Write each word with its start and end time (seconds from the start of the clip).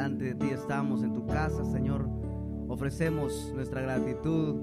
delante 0.00 0.24
de 0.24 0.34
ti 0.34 0.46
estamos 0.48 1.02
en 1.02 1.12
tu 1.12 1.26
casa, 1.26 1.62
Señor. 1.66 2.08
Ofrecemos 2.68 3.52
nuestra 3.54 3.82
gratitud. 3.82 4.56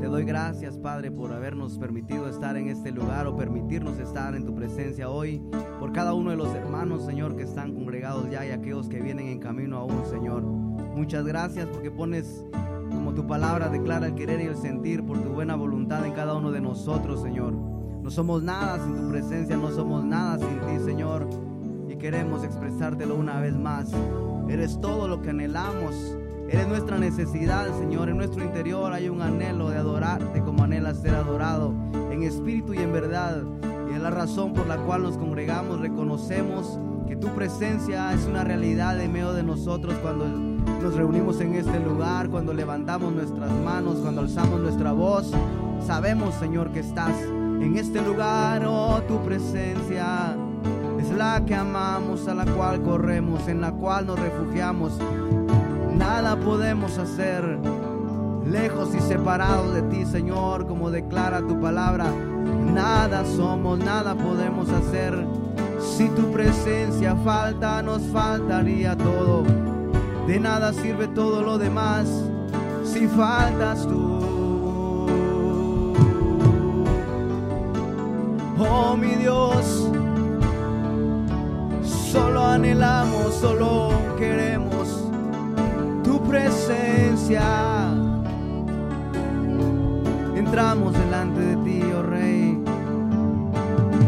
Te 0.00 0.08
doy 0.08 0.24
gracias, 0.24 0.76
Padre, 0.76 1.12
por 1.12 1.32
habernos 1.32 1.78
permitido 1.78 2.28
estar 2.28 2.56
en 2.56 2.66
este 2.66 2.90
lugar 2.90 3.28
o 3.28 3.36
permitirnos 3.36 4.00
estar 4.00 4.34
en 4.34 4.44
tu 4.44 4.56
presencia 4.56 5.08
hoy. 5.08 5.40
Por 5.78 5.92
cada 5.92 6.14
uno 6.14 6.30
de 6.30 6.36
los 6.36 6.52
hermanos, 6.52 7.06
Señor, 7.06 7.36
que 7.36 7.44
están 7.44 7.74
congregados 7.74 8.28
ya 8.28 8.44
y 8.44 8.50
aquellos 8.50 8.88
que 8.88 9.00
vienen 9.00 9.28
en 9.28 9.38
camino 9.38 9.76
aún, 9.76 10.04
Señor. 10.10 10.42
Muchas 10.42 11.24
gracias 11.24 11.68
porque 11.68 11.92
pones, 11.92 12.44
como 12.90 13.14
tu 13.14 13.24
palabra 13.24 13.68
declara, 13.68 14.08
el 14.08 14.16
querer 14.16 14.40
y 14.40 14.46
el 14.46 14.56
sentir 14.56 15.06
por 15.06 15.22
tu 15.22 15.28
buena 15.28 15.54
voluntad 15.54 16.04
en 16.04 16.12
cada 16.12 16.34
uno 16.34 16.50
de 16.50 16.60
nosotros, 16.60 17.22
Señor. 17.22 17.52
No 17.52 18.10
somos 18.10 18.42
nada 18.42 18.84
sin 18.84 18.96
tu 18.96 19.10
presencia, 19.10 19.56
no 19.56 19.70
somos 19.70 20.04
nada 20.04 20.40
sin 20.40 20.58
ti, 20.58 20.84
Señor. 20.84 21.28
Y 21.88 21.94
queremos 21.94 22.42
expresártelo 22.42 23.14
una 23.14 23.38
vez 23.38 23.54
más. 23.54 23.92
Eres 24.48 24.80
todo 24.80 25.08
lo 25.08 25.22
que 25.22 25.30
anhelamos. 25.30 25.94
Eres 26.48 26.68
nuestra 26.68 26.98
necesidad, 26.98 27.66
Señor. 27.78 28.08
En 28.08 28.18
nuestro 28.18 28.44
interior 28.44 28.92
hay 28.92 29.08
un 29.08 29.22
anhelo 29.22 29.70
de 29.70 29.78
adorarte 29.78 30.42
como 30.42 30.64
anhelas 30.64 30.98
ser 30.98 31.14
adorado, 31.14 31.74
en 32.10 32.22
espíritu 32.22 32.74
y 32.74 32.78
en 32.78 32.92
verdad. 32.92 33.42
Y 33.90 33.94
es 33.94 34.00
la 34.00 34.10
razón 34.10 34.52
por 34.52 34.66
la 34.66 34.76
cual 34.76 35.02
nos 35.02 35.16
congregamos, 35.16 35.80
reconocemos 35.80 36.78
que 37.06 37.16
tu 37.16 37.28
presencia 37.28 38.12
es 38.12 38.26
una 38.26 38.44
realidad 38.44 39.00
en 39.00 39.12
medio 39.12 39.32
de 39.32 39.42
nosotros 39.42 39.94
cuando 40.02 40.26
nos 40.26 40.94
reunimos 40.94 41.40
en 41.40 41.54
este 41.54 41.78
lugar, 41.80 42.28
cuando 42.28 42.52
levantamos 42.52 43.12
nuestras 43.12 43.50
manos, 43.50 43.98
cuando 43.98 44.22
alzamos 44.22 44.60
nuestra 44.60 44.92
voz. 44.92 45.30
Sabemos, 45.86 46.34
Señor, 46.36 46.70
que 46.72 46.80
estás 46.80 47.14
en 47.20 47.76
este 47.76 48.02
lugar, 48.02 48.64
oh, 48.66 49.00
tu 49.06 49.22
presencia 49.22 50.36
es 50.36 50.41
que 51.46 51.54
amamos, 51.54 52.26
a 52.26 52.34
la 52.34 52.44
cual 52.44 52.82
corremos, 52.82 53.46
en 53.46 53.60
la 53.60 53.70
cual 53.70 54.06
nos 54.06 54.18
refugiamos. 54.18 54.92
Nada 55.96 56.36
podemos 56.36 56.98
hacer 56.98 57.58
lejos 58.44 58.92
y 58.94 59.00
separados 59.00 59.72
de 59.72 59.82
ti, 59.82 60.04
Señor, 60.04 60.66
como 60.66 60.90
declara 60.90 61.40
tu 61.40 61.60
palabra. 61.60 62.06
Nada 62.74 63.24
somos, 63.24 63.78
nada 63.78 64.16
podemos 64.16 64.68
hacer. 64.70 65.24
Si 65.78 66.08
tu 66.08 66.32
presencia 66.32 67.14
falta, 67.16 67.82
nos 67.82 68.02
faltaría 68.08 68.96
todo. 68.96 69.44
De 70.26 70.40
nada 70.40 70.72
sirve 70.72 71.06
todo 71.06 71.42
lo 71.42 71.56
demás 71.56 72.08
si 72.84 73.06
faltas 73.06 73.86
tú. 73.86 74.18
Oh 78.58 78.96
mi 78.96 79.14
Dios, 79.16 79.91
anhelamos, 82.52 83.34
solo 83.34 83.90
queremos 84.18 85.08
tu 86.04 86.22
presencia. 86.22 87.42
Entramos 90.36 90.92
delante 90.92 91.40
de 91.40 91.56
ti, 91.64 91.82
oh 91.96 92.02
Rey. 92.02 92.62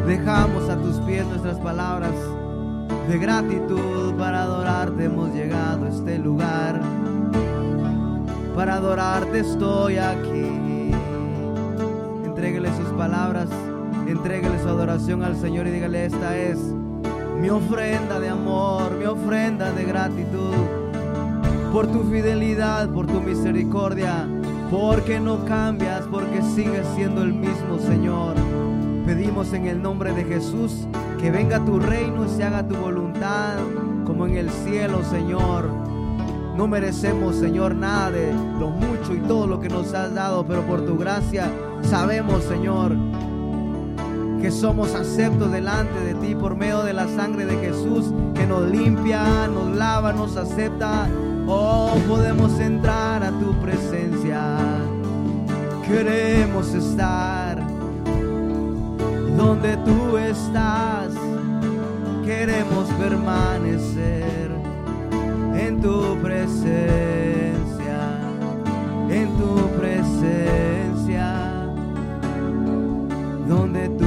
Dejamos 0.07 0.69
a 0.69 0.77
tus 0.77 0.97
pies 1.01 1.27
nuestras 1.27 1.59
palabras 1.59 2.13
de 3.09 3.19
gratitud 3.19 4.15
para 4.15 4.43
adorarte. 4.43 5.05
Hemos 5.05 5.33
llegado 5.35 5.87
a 5.87 5.89
este 5.89 6.19
lugar. 6.19 6.81
Para 8.55 8.75
adorarte 8.75 9.41
estoy 9.41 9.97
aquí. 9.97 10.93
Entréguele 12.25 12.69
sus 12.77 12.89
palabras 12.91 13.49
Entréguele 14.07 14.61
su 14.61 14.69
adoración 14.69 15.23
al 15.23 15.35
Señor 15.35 15.67
y 15.67 15.71
dígale, 15.71 16.05
esta 16.05 16.37
es 16.37 16.59
mi 17.45 17.51
ofrenda 17.51 18.19
de 18.21 18.31
amor, 18.31 18.97
mi 18.97 19.05
ofrenda 19.05 19.71
de 19.71 19.85
gratitud 19.85 20.55
por 21.75 21.87
tu 21.87 22.05
fidelidad, 22.05 22.89
por 22.89 23.07
tu 23.07 23.21
misericordia, 23.21 24.27
porque 24.71 25.21
no 25.21 25.45
cambias, 25.45 26.07
porque 26.11 26.41
sigues 26.41 26.87
siendo 26.97 27.23
el 27.23 27.35
mismo 27.35 27.79
Señor. 27.79 28.35
Pedimos 29.05 29.53
en 29.53 29.67
el 29.67 29.83
nombre 29.83 30.15
de 30.15 30.25
Jesús 30.25 30.87
que 31.21 31.31
venga 31.31 31.63
tu 31.63 31.79
reino 31.79 32.25
y 32.25 32.31
se 32.31 32.45
haga 32.45 32.67
tu 32.67 32.77
voluntad 32.77 33.59
como 34.07 34.27
en 34.27 34.39
el 34.39 34.49
cielo, 34.49 35.05
Señor. 35.05 35.69
No 36.57 36.67
merecemos, 36.67 37.37
Señor, 37.37 37.75
nada 37.75 38.11
de 38.11 38.33
lo 38.59 38.71
mucho 38.71 39.15
y 39.15 39.19
todo 39.19 39.47
lo 39.47 39.61
que 39.61 39.69
nos 39.69 39.93
has 39.93 40.15
dado, 40.15 40.47
pero 40.47 40.63
por 40.63 40.87
tu 40.87 40.97
gracia 40.97 41.51
sabemos, 41.83 42.43
Señor, 42.45 42.97
que 44.41 44.51
somos 44.51 44.95
aceptos 44.95 45.51
delante 45.51 45.99
de 46.01 46.15
ti 46.15 46.35
por 46.35 46.57
medio 46.57 46.83
de 46.83 46.93
la 46.93 47.09
sangre 47.09 47.47
de 47.47 47.57
Jesús 47.57 48.13
que 48.35 48.47
nos 48.47 48.71
limpia, 48.71 49.47
nos 49.49 49.75
lava, 49.77 50.13
nos 50.13 50.37
acepta. 50.37 51.09
Oh, 51.47 51.95
podemos 52.09 52.59
entrar 52.61 53.23
a 53.23 53.31
tu 53.31 53.53
presencia. 53.61 54.57
Queremos 55.87 56.75
estar 56.75 57.63
donde 59.37 59.77
tú 59.79 60.17
estás. 60.17 61.13
Queremos 62.25 62.89
permanecer 62.99 64.51
en 65.57 65.81
tu 65.81 66.17
presencia, 66.23 66.75
en 69.11 69.29
tu 69.37 69.69
presencia, 69.79 71.27
donde 73.47 73.89
tú 73.91 74.04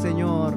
Señor. 0.00 0.54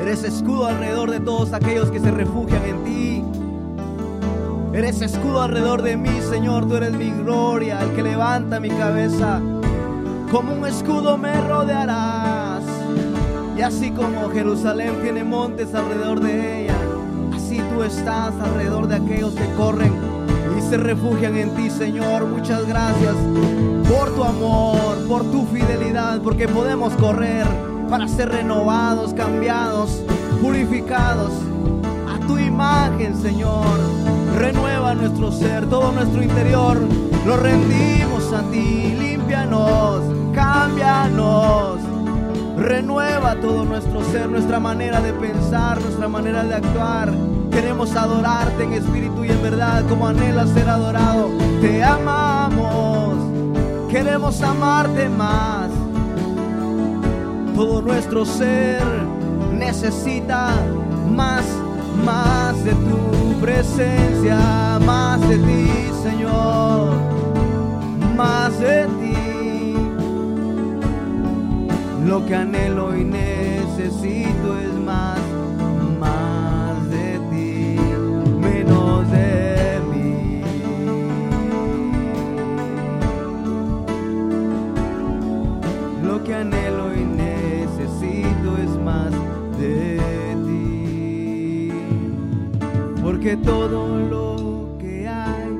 Eres 0.00 0.24
escudo 0.24 0.66
alrededor 0.66 1.10
de 1.10 1.20
todos 1.20 1.52
aquellos 1.52 1.90
que 1.90 2.00
se 2.00 2.10
refugian 2.10 2.62
en 2.64 2.84
ti. 2.84 3.24
Eres 4.72 5.00
escudo 5.00 5.42
alrededor 5.42 5.82
de 5.82 5.96
mí, 5.96 6.20
Señor. 6.28 6.66
Tú 6.66 6.76
eres 6.76 6.92
mi 6.92 7.10
gloria, 7.10 7.80
el 7.80 7.90
que 7.92 8.02
levanta 8.02 8.60
mi 8.60 8.70
cabeza. 8.70 9.40
Como 10.30 10.54
un 10.54 10.66
escudo 10.66 11.16
me 11.16 11.40
rodearás. 11.40 12.62
Y 13.56 13.62
así 13.62 13.92
como 13.92 14.28
Jerusalén 14.30 15.00
tiene 15.00 15.22
montes 15.22 15.74
alrededor 15.74 16.20
de 16.20 16.64
ella, 16.64 16.76
así 17.34 17.60
tú 17.72 17.84
estás 17.84 18.34
alrededor 18.40 18.88
de 18.88 18.96
aquellos 18.96 19.32
que 19.34 19.46
corren 19.56 20.03
y 20.56 20.60
se 20.62 20.76
refugian 20.76 21.36
en 21.36 21.50
ti, 21.54 21.70
Señor. 21.70 22.26
Muchas 22.26 22.66
gracias 22.66 23.14
por 23.88 24.14
tu 24.14 24.24
amor, 24.24 24.96
por 25.08 25.22
tu 25.30 25.46
fidelidad, 25.46 26.20
porque 26.22 26.48
podemos 26.48 26.92
correr 26.94 27.46
para 27.88 28.08
ser 28.08 28.30
renovados, 28.30 29.14
cambiados, 29.14 30.02
purificados 30.40 31.32
a 32.08 32.26
tu 32.26 32.38
imagen, 32.38 33.16
Señor. 33.20 33.78
Renueva 34.38 34.94
nuestro 34.94 35.30
ser, 35.32 35.66
todo 35.66 35.92
nuestro 35.92 36.22
interior. 36.22 36.78
Lo 37.26 37.36
rendimos 37.36 38.32
a 38.32 38.42
ti. 38.50 38.94
Límpianos, 38.98 40.02
cámbianos. 40.34 41.78
Renueva 42.56 43.36
todo 43.40 43.64
nuestro 43.64 44.02
ser, 44.04 44.28
nuestra 44.28 44.60
manera 44.60 45.00
de 45.00 45.12
pensar, 45.12 45.80
nuestra 45.80 46.08
manera 46.08 46.44
de 46.44 46.54
actuar. 46.54 47.12
Queremos 47.54 47.94
adorarte 47.94 48.64
en 48.64 48.72
espíritu 48.72 49.24
y 49.24 49.30
en 49.30 49.40
verdad 49.40 49.84
como 49.88 50.08
anhelas 50.08 50.50
ser 50.50 50.68
adorado. 50.68 51.28
Te 51.60 51.84
amamos, 51.84 53.14
queremos 53.88 54.42
amarte 54.42 55.08
más. 55.08 55.70
Todo 57.54 57.80
nuestro 57.80 58.24
ser 58.24 58.82
necesita 59.52 60.50
más, 61.08 61.44
más 62.04 62.64
de 62.64 62.72
tu 62.72 63.40
presencia, 63.40 64.80
más 64.84 65.20
de 65.28 65.38
ti, 65.38 65.70
Señor, 66.02 66.92
más 68.16 68.58
de 68.58 68.86
ti. 69.00 69.76
Lo 72.04 72.26
que 72.26 72.34
anhelo 72.34 72.96
y 72.96 73.04
necesito 73.04 74.58
es 74.58 74.74
más 74.84 75.33
Porque 93.24 93.38
todo 93.38 94.00
lo 94.00 94.76
que 94.78 95.08
hay 95.08 95.56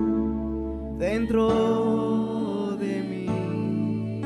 dentro 0.98 2.76
de 2.76 3.02
mí 3.02 4.20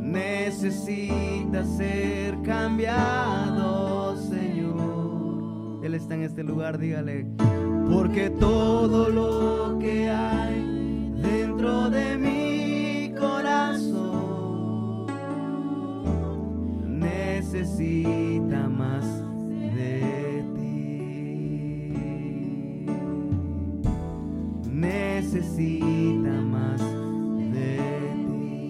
necesita 0.00 1.64
ser 1.64 2.42
cambiado, 2.42 4.16
Señor. 4.16 5.84
Él 5.84 5.94
está 5.94 6.16
en 6.16 6.22
este 6.22 6.42
lugar, 6.42 6.78
dígale. 6.78 7.28
Porque 7.88 8.28
todo 8.28 9.08
lo 9.08 9.78
que 9.78 10.10
hay 10.10 11.12
dentro 11.22 11.88
de 11.90 12.18
mi 12.18 13.14
corazón 13.16 15.06
necesita 16.98 18.68
más 18.68 19.31
Necesita 25.54 26.30
más 26.40 26.80
de 27.52 27.76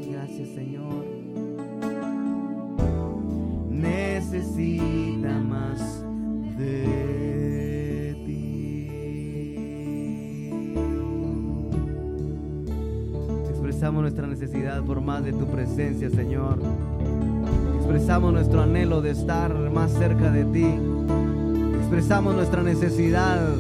ti. 0.03 0.11
Gracias, 0.11 0.49
Señor. 0.49 1.05
Necesita 3.71 5.39
más 5.49 6.05
de 6.59 8.17
ti. 8.27 8.89
Expresamos 13.51 14.03
nuestra 14.03 14.27
necesidad 14.27 14.83
por 14.83 15.01
más 15.01 15.25
de 15.25 15.33
tu 15.33 15.47
presencia, 15.47 16.11
Señor. 16.11 16.59
Expresamos 17.77 18.33
nuestro 18.33 18.61
anhelo 18.61 19.01
de 19.03 19.13
estar 19.13 19.55
más 19.71 19.93
cerca 19.93 20.33
de 20.33 20.45
ti. 20.47 20.67
Expresamos 21.79 22.35
nuestra 22.35 22.65
necesidad 22.65 23.55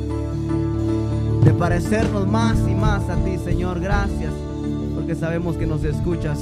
de 1.42 1.52
parecernos 1.52 2.26
más 2.26 2.56
y 2.68 2.74
más 2.74 3.08
a 3.08 3.16
ti, 3.16 3.38
Señor. 3.38 3.80
Gracias, 3.80 4.32
porque 4.94 5.14
sabemos 5.14 5.56
que 5.56 5.66
nos 5.66 5.82
escuchas 5.84 6.38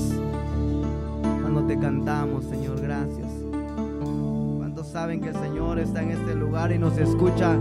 cuando 1.40 1.62
te 1.64 1.78
cantamos, 1.78 2.44
Señor. 2.44 2.80
Gracias. 2.80 3.28
¿Cuántos 4.58 4.88
saben 4.88 5.20
que 5.20 5.30
el 5.30 5.36
Señor 5.36 5.78
está 5.78 6.02
en 6.02 6.10
este 6.10 6.34
lugar 6.34 6.72
y 6.72 6.78
nos 6.78 6.96
escucha? 6.98 7.56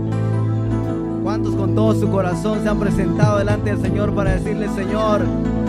¿Cuántos 1.22 1.54
con 1.54 1.74
todo 1.74 1.94
su 1.94 2.10
corazón 2.10 2.62
se 2.62 2.68
han 2.68 2.78
presentado 2.78 3.38
delante 3.38 3.70
del 3.70 3.80
Señor 3.80 4.14
para 4.14 4.32
decirle, 4.32 4.68
Señor, 4.70 5.22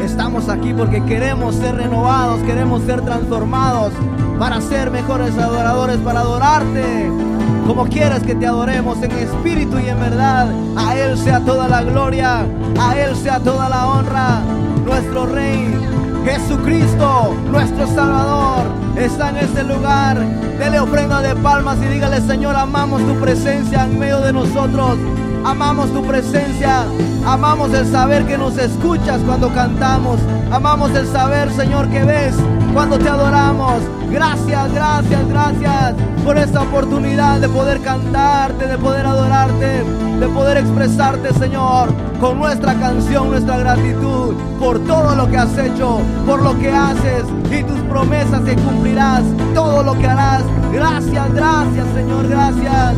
estamos 0.04 0.50
aquí 0.50 0.74
porque 0.74 1.04
queremos 1.04 1.56
ser 1.56 1.76
renovados, 1.76 2.42
queremos 2.44 2.84
ser 2.84 3.02
transformados 3.02 3.92
para 4.40 4.62
ser 4.62 4.92
mejores 4.92 5.38
adoradores, 5.38 5.98
para 5.98 6.22
adorarte 6.22 7.31
como 7.68 7.86
quieres 7.88 8.24
que 8.24 8.36
te 8.36 8.48
adoremos 8.48 9.02
en 9.02 9.12
espíritu 9.12 9.80
y 9.80 9.88
en 9.90 10.00
verdad? 10.00 10.50
A 10.76 10.96
Él 10.96 11.18
sea 11.18 11.40
toda 11.40 11.68
la 11.68 11.84
gloria, 11.84 12.46
a 12.80 12.96
Él 12.96 13.16
sea 13.16 13.40
toda 13.40 13.70
la 13.70 13.88
honra, 13.88 14.42
nuestro 14.86 15.26
Rey. 15.26 15.92
Jesucristo, 16.24 17.36
nuestro 17.50 17.88
Salvador, 17.88 18.68
está 18.96 19.30
en 19.30 19.38
este 19.38 19.64
lugar. 19.64 20.20
Dele 20.60 20.80
ofrenda 20.80 21.20
de 21.22 21.36
palmas 21.36 21.78
y 21.82 21.88
dígale, 21.88 22.22
Señor, 22.22 22.56
amamos 22.56 23.02
tu 23.08 23.16
presencia 23.16 23.86
en 23.86 23.98
medio 23.98 24.20
de 24.20 24.32
nosotros. 24.32 24.98
Amamos 25.44 25.92
tu 25.92 26.04
presencia. 26.04 26.86
Amamos 27.26 27.74
el 27.74 27.88
saber 27.88 28.26
que 28.26 28.38
nos 28.38 28.58
escuchas 28.58 29.20
cuando 29.26 29.50
cantamos. 29.50 30.20
Amamos 30.52 30.92
el 30.92 31.08
saber, 31.08 31.50
Señor, 31.52 31.88
que 31.90 32.04
ves 32.04 32.36
cuando 32.74 33.00
te 33.00 33.08
adoramos. 33.08 33.82
Gracias, 34.10 34.74
gracias, 34.74 35.30
gracias 35.30 35.96
por 36.26 36.38
esta 36.38 36.64
oportunidad 36.64 37.40
de 37.40 37.48
poder 37.48 37.80
cantarte, 37.80 38.68
de 38.68 38.78
poder 38.78 39.06
adorarte, 39.06 39.84
de 40.20 40.28
poder 40.28 40.58
expresarte, 40.58 41.34
Señor, 41.36 41.94
con 42.20 42.38
nuestra 42.38 42.74
canción, 42.74 43.30
nuestra 43.30 43.60
gratitud 43.60 44.36
por 44.60 44.80
todo 44.80 45.16
lo 45.16 45.30
que 45.32 45.38
has 45.38 45.58
hecho, 45.58 46.02
por 46.26 46.42
lo 46.42 46.60
que 46.60 46.70
haces 46.70 47.24
y 47.50 47.64
tus 47.64 47.80
promesas 47.82 48.42
que 48.42 48.56
cumplirás, 48.56 49.24
todo 49.54 49.84
lo 49.84 49.94
que 49.98 50.08
harás. 50.08 50.44
Gracias, 50.74 51.34
gracias, 51.34 51.88
Señor, 51.96 52.28
gracias. 52.28 52.96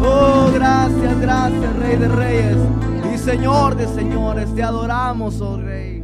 Oh, 0.00 0.50
gracias, 0.54 1.20
gracias, 1.20 1.76
Rey 1.80 1.96
de 1.96 2.08
Reyes 2.08 2.56
y 3.12 3.18
Señor 3.18 3.74
de 3.74 3.88
Señores. 3.88 4.54
Te 4.54 4.62
adoramos, 4.62 5.40
oh 5.40 5.56
Rey. 5.56 6.01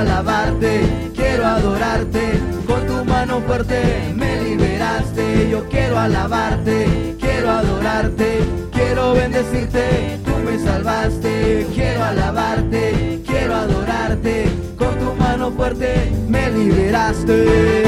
Alabarte, 0.00 1.10
quiero 1.14 1.46
adorarte, 1.46 2.40
con 2.66 2.86
tu 2.86 3.04
mano 3.04 3.40
fuerte 3.46 4.12
me 4.14 4.42
liberaste. 4.42 5.50
Yo 5.50 5.68
quiero 5.68 5.98
alabarte, 5.98 7.16
quiero 7.20 7.50
adorarte, 7.50 8.40
quiero 8.72 9.12
bendecirte, 9.12 10.18
tú 10.24 10.32
me 10.44 10.58
salvaste. 10.58 11.66
Quiero 11.74 12.02
alabarte, 12.02 13.20
quiero 13.26 13.54
adorarte, 13.54 14.48
con 14.78 14.98
tu 14.98 15.14
mano 15.16 15.50
fuerte 15.52 16.10
me 16.28 16.50
liberaste. 16.50 17.84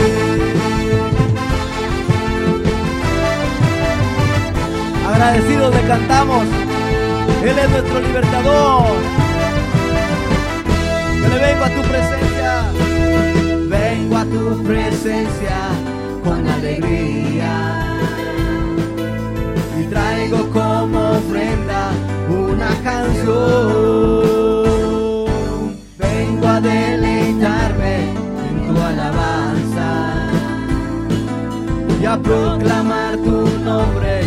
Agradecidos 5.09 5.75
le 5.75 5.83
cantamos. 5.87 6.45
Él 7.43 7.59
es 7.59 7.71
nuestro 7.71 8.01
libertador. 8.01 9.22
Yo 11.23 11.29
le 11.29 11.39
vengo 11.39 11.65
a 11.65 11.71
tu 11.71 11.83
presencia. 11.83 12.53
Vengo 13.69 14.17
a 14.17 14.25
tu 14.25 14.63
presencia 14.65 15.59
con 16.25 16.47
alegría. 16.49 17.55
Y 19.81 19.85
traigo 19.85 20.51
como 20.51 21.13
ofrenda 21.13 21.93
una 22.29 22.71
canción. 22.83 23.33
Vengo 25.99 26.47
a 26.49 26.61
deleitarme 26.61 28.11
en 28.49 28.67
tu 28.67 28.81
alabanza 28.81 29.89
y 32.01 32.05
a 32.05 32.19
proclamar 32.19 33.17
tu 33.19 33.47
nombre 33.65 34.22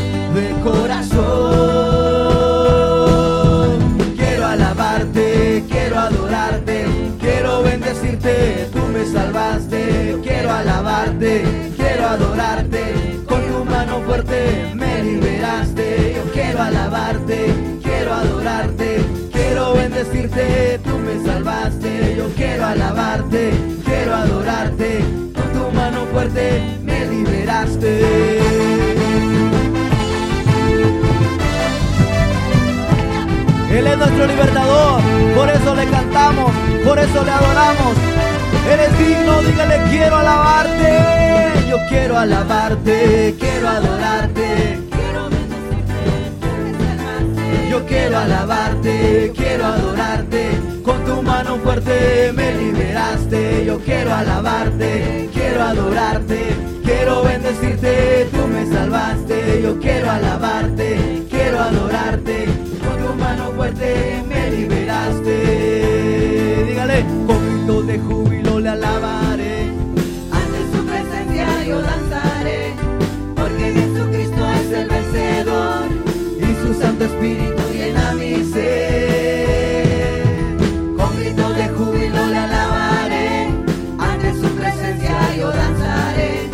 alabarte, 10.55 11.43
quiero 11.75 12.07
adorarte, 12.07 13.19
con 13.27 13.41
tu 13.41 13.65
mano 13.65 14.01
fuerte 14.01 14.71
me 14.75 15.03
liberaste. 15.03 16.13
Yo 16.15 16.31
quiero 16.31 16.61
alabarte, 16.61 17.53
quiero 17.83 18.13
adorarte, 18.13 19.05
quiero 19.31 19.73
bendecirte, 19.73 20.79
tú 20.83 20.97
me 20.97 21.23
salvaste. 21.25 22.15
Yo 22.17 22.27
quiero 22.35 22.65
alabarte, 22.65 23.51
quiero 23.83 24.15
adorarte, 24.15 24.99
con 25.35 25.47
tu 25.53 25.75
mano 25.75 26.05
fuerte 26.11 26.61
me 26.83 27.05
liberaste. 27.05 28.39
Él 33.71 33.87
es 33.87 33.97
nuestro 33.97 34.25
libertador, 34.25 35.01
por 35.35 35.49
eso 35.49 35.75
le 35.75 35.85
cantamos, 35.87 36.51
por 36.85 36.97
eso 36.97 37.23
le 37.25 37.31
adoramos. 37.31 37.97
Eres 38.67 38.97
digno, 38.97 39.41
dígale 39.43 39.79
quiero 39.89 40.15
alabarte, 40.15 41.69
yo 41.69 41.77
quiero 41.87 42.17
alabarte, 42.17 43.35
quiero 43.39 43.69
adorarte. 43.69 44.79
Yo 47.69 47.85
quiero 47.85 48.17
alabarte, 48.17 49.31
quiero 49.35 49.65
adorarte, 49.65 50.49
con 50.83 51.05
tu 51.05 51.21
mano 51.21 51.57
fuerte 51.57 52.31
me 52.33 52.53
liberaste. 52.55 53.65
Yo 53.65 53.79
quiero 53.79 54.13
alabarte, 54.13 55.29
quiero 55.33 55.61
adorarte, 55.61 56.55
quiero 56.83 57.23
bendecirte, 57.23 58.29
tú 58.31 58.47
me 58.47 58.65
salvaste. 58.65 59.61
Yo 59.61 59.79
quiero 59.79 60.09
alabarte, 60.09 61.23
quiero 61.29 61.59
adorarte, 61.59 62.45
con 62.83 62.97
tu 63.05 63.13
mano 63.15 63.51
fuerte 63.55 64.23
me 64.27 64.49
liberaste. 64.51 65.35
Dígale, 66.67 67.05
con 67.27 67.45
gritos 67.45 67.87
de 67.87 67.99
júbilo 67.99 68.34
alabaré. 68.75 69.71
Ante 70.39 70.59
su 70.71 70.79
presencia 70.85 71.47
yo 71.65 71.81
danzaré, 71.81 72.73
porque 73.35 73.65
Jesucristo 73.73 74.41
es 74.59 74.71
el 74.79 74.87
vencedor 74.89 75.85
y 76.39 76.49
su 76.61 76.73
Santo 76.81 77.05
Espíritu 77.05 77.63
llena 77.73 78.13
mi 78.13 78.43
ser. 78.53 80.25
Con 80.97 81.17
gritos 81.17 81.55
de 81.55 81.67
júbilo 81.69 82.21
le 82.33 82.37
alabaré, 82.37 83.47
ante 83.97 84.33
su 84.41 84.49
presencia 84.59 85.15
yo 85.37 85.49
danzaré, 85.51 86.49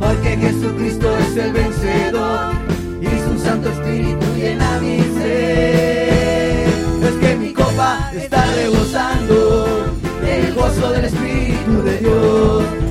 Porque 0.00 0.36
Jesucristo 0.36 1.18
es 1.18 1.36
el 1.36 1.52
vencedor 1.52 2.52
y 3.00 3.06
su 3.24 3.38
Santo 3.44 3.68
Espíritu 3.70 4.26
llena 4.36 4.78
mi 4.80 4.98
ser. 5.18 6.68
Es 7.08 7.14
que 7.20 7.36
mi 7.36 7.52
copa 7.52 8.10
está 8.14 8.44
rebosando 8.54 9.84
del 10.22 10.54
gozo 10.54 10.90
del 10.92 11.04
Espíritu 11.04 11.47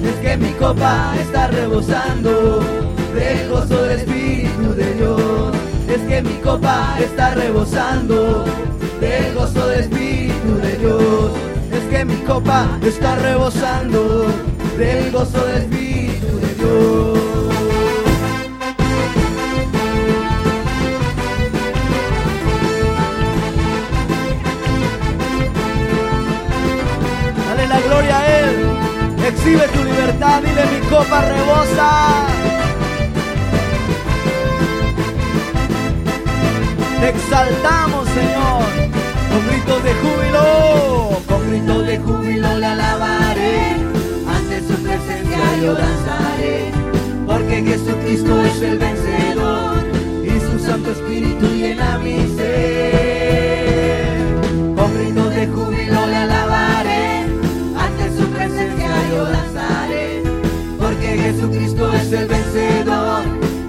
Es 0.04 0.16
que 0.22 0.38
mi 0.38 0.52
copa 0.54 1.14
está 1.20 1.48
rebosando 1.48 2.60
del 3.14 3.50
gozo 3.50 3.84
del 3.84 4.00
Espíritu 4.00 4.74
de 4.76 4.94
Dios. 4.94 5.22
Es 5.88 6.02
que 6.02 6.22
mi 6.22 6.36
copa 6.36 6.98
está 7.00 7.36
rebosando 7.36 8.46
del 9.00 9.34
gozo 9.34 9.68
del 9.68 9.80
Espíritu 9.82 10.56
de 10.62 10.78
Dios. 10.78 11.32
Es 11.72 11.84
que 11.90 12.06
mi 12.06 12.16
copa 12.18 12.68
está 12.84 13.16
rebosando 13.16 14.26
del 14.78 15.12
gozo 15.12 15.46
del 15.46 15.58
Espíritu 15.58 16.40
de 16.40 16.54
Dios. 16.56 17.27
Exhibe 29.38 29.68
tu 29.68 29.84
libertad. 29.84 30.42
Dile 30.42 30.66
mi 30.66 30.80
copa 30.90 31.22
rebosa. 31.22 31.90
Te 37.00 37.10
exaltamos, 37.10 38.08
Señor, 38.10 38.64
con 39.30 39.48
gritos 39.48 39.84
de 39.84 39.94
júbilo. 39.94 41.22
con 41.28 41.50
gritos 41.50 41.86
de 41.86 41.98
júbilo 42.00 42.58
le 42.58 42.66
alabaré, 42.66 43.76
ante 44.28 44.60
su 44.62 44.74
presencia 44.82 45.40
yo 45.62 45.74
danzaré, 45.76 46.72
porque 47.28 47.64
Jesucristo 47.64 48.42
es 48.42 48.62
el 48.62 48.80
vencedor 48.80 49.78
y 50.24 50.40
su 50.40 50.60
Santo 50.66 50.92
Espíritu 50.92 51.46
llena 51.48 52.00
mi 52.00 52.18
ser. 52.36 53.17
yo 59.18 59.28
porque 60.80 61.18
Jesucristo 61.18 61.94
es 61.94 62.12
el 62.12 62.28
vencedor 62.28 63.24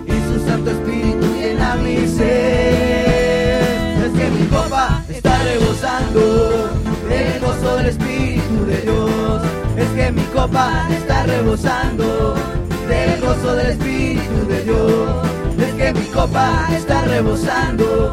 y 0.07 0.13
su 0.33 0.47
Santo 0.47 0.71
Espíritu 0.71 1.27
llena 1.35 1.75
mi 1.77 2.07
ser. 2.07 3.63
Es 4.05 4.13
que 4.13 4.31
mi 4.31 4.47
copa 4.47 5.03
está 5.09 5.39
rebosando 5.43 6.71
el 7.11 7.41
gozo 7.41 7.77
del 7.77 7.87
Espíritu 7.87 8.67
de 8.67 8.81
Dios. 8.83 9.43
Es 9.77 9.89
que 9.89 10.13
mi 10.13 10.23
copa 10.25 10.87
está 10.91 11.23
rebosando 11.25 12.35
del 12.89 13.21
gozo 13.21 13.55
del 13.55 13.67
Espíritu 13.69 14.47
de 14.49 14.65
Dios. 14.65 15.27
Es 15.59 15.75
que 15.75 15.93
mi 15.99 16.07
copa 16.07 16.69
está 16.77 17.03
rebosando 17.03 18.13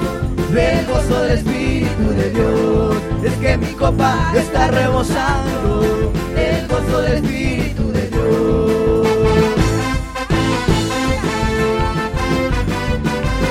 del 0.51 0.85
gozo 0.85 1.21
del 1.23 1.37
Espíritu 1.37 2.09
de 2.09 2.29
Dios. 2.31 2.97
Es 3.23 3.33
que 3.33 3.57
mi 3.57 3.73
copa 3.73 4.31
está 4.35 4.67
rebosando 4.67 6.11
del 6.35 6.67
gozo 6.67 7.01
del 7.01 7.13
Espíritu 7.15 7.91
de 7.91 8.07
Dios. 8.09 9.07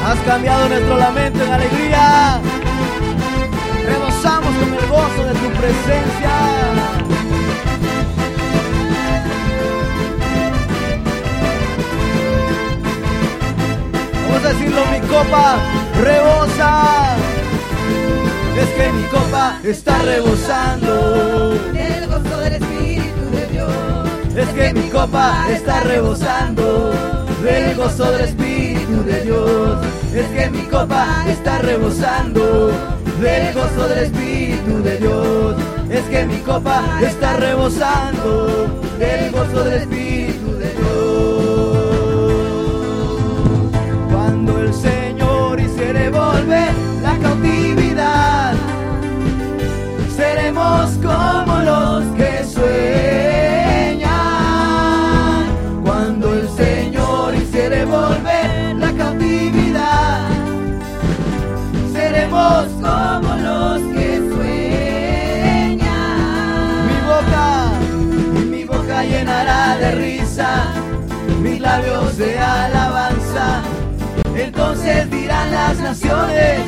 Has 0.04 0.18
cambiado 0.20 0.68
nuestro 0.68 0.96
lamento 0.96 1.42
en 1.42 1.52
alegría. 1.52 2.40
Rebosamos 3.86 4.54
con 4.54 4.74
el 4.74 4.86
gozo 4.88 5.24
de 5.24 5.34
tu 5.34 5.48
presencia. 5.60 6.30
Vamos 14.26 14.44
a 14.44 14.48
decirlo, 14.48 14.82
mi 14.92 15.00
copa 15.08 15.58
rebosa. 16.02 17.16
Es 18.56 18.68
que 18.70 18.92
mi 18.92 19.02
copa 19.04 19.58
está 19.64 19.98
rebosando. 19.98 21.58
El 21.74 22.06
gozo 22.06 22.40
del 22.40 22.52
Espíritu 22.54 23.30
de 23.32 23.46
Dios. 23.48 23.70
Es 24.36 24.48
que 24.48 24.74
mi 24.74 24.88
copa 24.88 25.46
está 25.50 25.80
rebosando 25.80 26.92
del 27.42 27.74
gozo 27.76 28.10
del 28.12 28.20
Espíritu 28.22 29.04
de 29.04 29.20
Dios. 29.22 29.78
Es 30.14 30.26
que 30.28 30.50
mi 30.50 30.62
copa 30.66 31.24
está 31.28 31.58
rebosando 31.58 32.70
del 33.20 33.54
gozo 33.54 33.88
del 33.88 34.04
Espíritu 34.04 34.82
de 34.82 34.96
Dios. 34.98 35.56
Es 35.90 36.04
que 36.04 36.24
mi 36.24 36.38
copa 36.38 36.82
está 37.02 37.36
rebosando 37.36 38.66
del 38.98 39.30
gozo 39.30 39.64
del 39.64 39.80
Espíritu 39.80 40.13
labios 71.64 72.18
de 72.18 72.38
alabanza. 72.38 73.62
Entonces 74.37 75.11
dirán 75.11 75.50
las 75.50 75.78
naciones, 75.78 76.61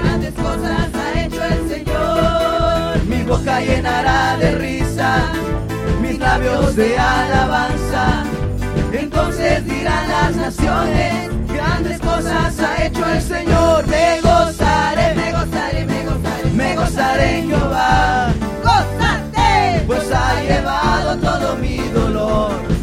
Grandes 0.00 0.34
cosas 0.34 0.88
ha 0.94 1.20
hecho 1.20 1.44
el 1.44 1.68
Señor. 1.68 3.04
mi 3.06 3.22
boca 3.24 3.60
llenará 3.60 4.36
de 4.36 4.52
risa, 4.52 5.32
mis 6.00 6.18
labios 6.18 6.76
de 6.76 6.96
alabanza. 6.98 8.24
Entonces 8.92 9.64
dirán 9.64 10.08
las 10.08 10.36
naciones, 10.36 11.30
grandes 11.52 11.98
cosas 12.00 12.60
ha 12.60 12.84
hecho 12.86 13.04
el 13.06 13.22
Señor. 13.22 13.86
Me 13.88 14.20
gozaré, 14.20 15.14
Me 15.14 15.32
gozaré, 15.32 15.84
me 15.84 16.04
gozaré, 16.04 16.50
me 16.54 16.76
gozaré 16.76 17.38
en 17.38 17.48
Jehová, 17.48 18.32
Gózate, 18.62 19.84
pues 19.86 20.12
ha 20.12 20.40
llevado 20.42 21.16
todo 21.18 21.56
mi 21.56 21.78
dolor. 21.88 22.73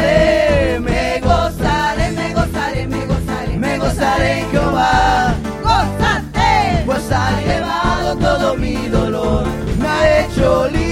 Gozaré, 0.00 0.80
me 0.80 1.20
gozaré, 1.20 2.10
me 2.12 2.34
gozaré, 2.34 2.86
me 2.86 3.06
gozaré, 3.06 3.56
me 3.56 3.78
gozaré 3.78 4.40
en 4.40 4.50
Jehová, 4.50 5.34
Gózate, 5.62 6.82
pues 6.86 7.12
ha 7.12 7.40
llevado 7.40 8.16
todo 8.16 8.56
mi 8.56 8.88
dolor. 8.88 9.46
Me 9.78 9.88
ha 9.88 10.20
hecho 10.20 10.68
libre. 10.68 10.89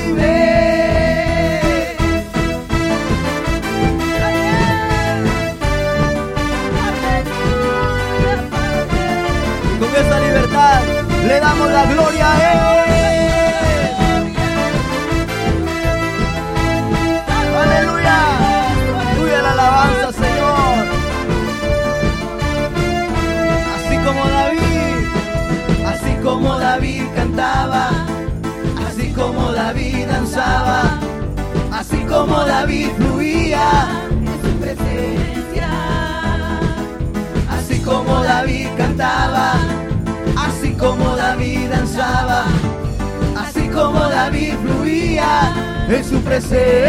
En 46.50 46.87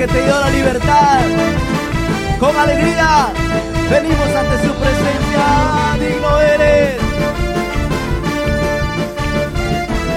que 0.00 0.06
te 0.06 0.22
dio 0.22 0.40
la 0.40 0.48
libertad. 0.48 1.20
Con 2.38 2.56
alegría 2.56 3.28
venimos 3.90 4.34
ante 4.34 4.56
su 4.66 4.72
presencia. 4.82 5.44
Digno 6.00 6.40
eres. 6.40 6.94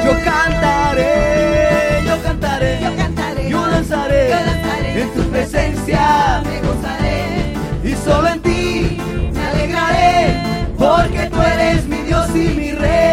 Yo 0.06 0.12
cantaré, 0.24 2.02
yo 2.08 2.24
cantaré, 2.24 2.80
yo 2.82 2.96
cantaré, 2.96 3.50
yo 3.50 3.68
danzaré, 3.68 4.30
yo 4.30 4.38
danzaré 4.52 5.02
en 5.02 5.14
tu 5.16 5.24
presencia. 5.24 6.42
me 6.46 6.62
gozaré, 6.62 7.54
Y 7.84 7.94
solo 8.06 8.30
en 8.30 8.42
ti 8.42 8.98
me 9.34 9.48
alegraré, 9.48 10.38
porque 10.78 11.30
tú 11.30 11.42
eres 11.42 11.86
mi 11.88 11.98
Dios 12.04 12.30
y 12.30 12.48
mi 12.56 12.72
Rey. 12.72 13.13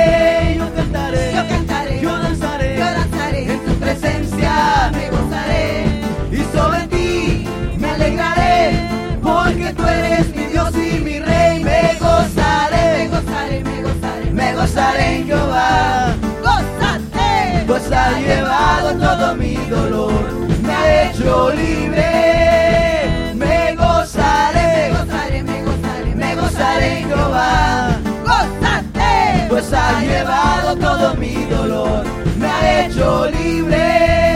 Gozaré, 14.70 15.10
me 15.10 15.16
gozaré 15.16 15.16
en 15.16 15.26
Jehová, 15.26 16.14
Gózate, 16.42 17.64
pues 17.66 17.92
ha 17.92 18.20
llevado 18.20 18.98
todo 18.98 19.34
mi 19.36 19.54
dolor, 19.56 20.32
me 20.62 20.72
ha 20.72 21.10
hecho 21.10 21.50
libre. 21.50 23.34
Me 23.34 23.46
me 23.46 23.74
gozaré, 23.74 24.90
gozaré, 24.90 25.42
me 25.42 25.62
gozaré, 25.64 26.14
me 26.14 26.34
gozaré. 26.36 27.00
en 27.00 27.08
Jehová, 27.08 27.98
Gózate, 28.24 29.46
pues 29.48 29.72
ha 29.72 30.00
llevado 30.02 30.76
todo 30.76 31.14
mi 31.16 31.44
dolor, 31.46 32.04
me 32.38 32.46
ha 32.46 32.86
hecho 32.86 33.26
libre. 33.26 34.29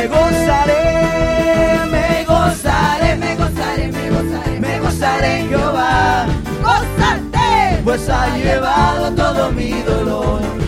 Me 0.00 0.08
gozaré, 0.08 1.84
me 1.90 2.24
gozaré, 2.24 3.16
me 3.16 3.36
gozaré, 3.36 3.88
me 3.92 4.08
gozaré, 4.08 4.58
me 4.58 4.80
gozaré 4.80 5.40
en 5.40 5.48
Jehová. 5.50 6.26
Gozarte, 6.62 7.82
pues 7.84 8.08
ha 8.08 8.34
llevado 8.34 9.12
todo 9.14 9.52
mi 9.52 9.82
dolor 9.82 10.59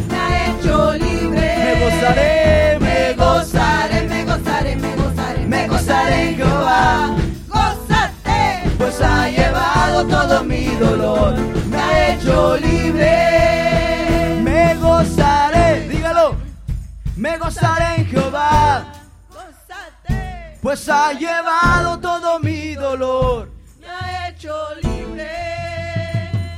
Pues 20.73 20.89
ha 20.89 21.13
llevado 21.13 22.01
todo 22.01 22.39
mi 22.39 22.75
dolor. 22.75 23.51
me 23.79 23.89
ha 23.91 24.29
hecho 24.29 24.57
libre. 24.83 25.29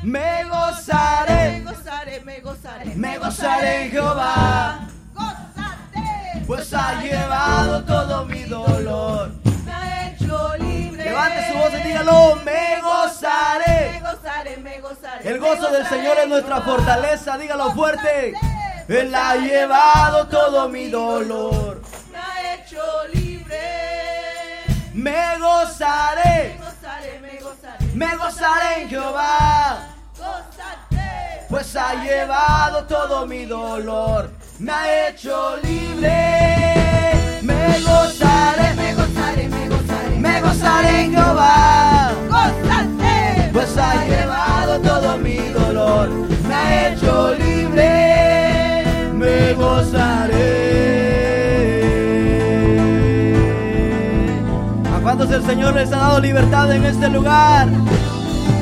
Me 0.05 0.45
Me 0.45 0.45
gozaré. 0.45 1.65
gozaré, 1.65 2.21
me 2.21 2.39
gozaré, 2.41 2.95
Me 2.95 3.19
gozaré 3.19 3.87
en 3.87 3.91
Jehová. 3.91 4.87
Gózate, 5.15 6.45
Pues 6.47 6.73
ha 6.73 7.03
llevado 7.03 7.83
todo 7.83 8.25
mi 8.27 8.45
dolor. 8.45 9.33
me 9.65 9.73
ha 9.73 10.09
hecho 10.11 10.57
libre. 10.59 11.07
Levante 11.07 11.49
su 11.51 11.59
voz 11.59 11.73
y 11.75 11.83
dígalo. 11.83 12.37
Me 12.45 12.81
gozaré. 12.83 13.91
Me 13.95 14.01
gozaré, 14.01 14.57
me 14.59 14.81
gozaré. 14.81 15.29
El 15.29 15.41
gozo 15.41 15.73
del 15.73 15.83
gozaré 15.83 15.89
Señor 15.89 16.19
es 16.19 16.29
nuestra 16.29 16.61
fortaleza. 16.61 17.37
Dígalo 17.37 17.73
fuerte. 17.73 18.33
Él 18.87 19.13
ha 19.13 19.35
llevado 19.35 20.29
todo 20.29 20.69
mi 20.69 20.89
dolor. 20.89 21.83
Me 22.13 22.19
ha 22.19 22.55
hecho 22.55 22.81
libre. 23.13 23.94
Me 25.05 25.11
Me 25.11 25.39
gozaré. 25.39 26.59
gozaré, 26.59 27.21
me 27.21 27.39
gozaré. 27.39 27.87
Me 27.95 28.17
gozaré 28.17 28.83
en 28.83 28.89
Jehová. 28.89 29.89
Pues 31.51 31.77
ha 31.77 32.03
llevado 32.03 32.85
todo 32.85 33.27
mi 33.27 33.45
dolor. 33.45 34.31
Me 34.59 34.73
ha 34.73 35.09
hecho 35.09 35.59
libre. 35.63 37.41
Me 37.43 37.81
gozaré. 37.81 38.73
me 38.77 38.95
gozaré, 38.95 39.49
me 39.49 39.69
gozaré. 39.69 40.17
Me 40.17 40.41
gozaré 40.41 41.01
en 41.03 41.15
Jehová. 41.15 42.13
Pues 43.53 43.77
ha 43.77 44.07
llevado 44.07 44.81
todo 44.81 45.19
mi 45.19 45.37
dolor. 45.51 46.09
Me 46.49 46.55
ha 46.55 46.89
hecho 46.89 47.35
libre. 47.35 48.85
Me 49.13 49.53
gozaré. 49.53 51.04
Cuántos 55.05 55.31
el 55.31 55.45
Señor 55.45 55.75
les 55.75 55.93
ha 55.93 55.99
dado 55.99 56.19
libertad 56.19 56.75
en 56.75 56.87
este 56.87 57.09
lugar? 57.11 57.69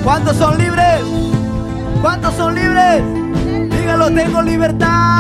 ¿Cuántos 0.02 0.37
son 0.37 0.59
libres? 0.59 1.00
¿Cuántos 2.02 2.35
son 2.35 2.55
libres? 2.57 3.02
Dígalo, 3.70 4.11
tengo 4.11 4.42
libertad. 4.42 5.12